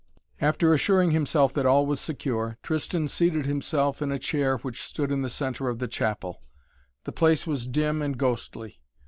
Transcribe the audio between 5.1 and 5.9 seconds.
in the centre of the